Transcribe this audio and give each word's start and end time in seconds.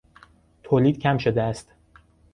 تولید 0.63 0.99
کم 0.99 1.17
شده 1.17 1.41
است. 1.43 1.71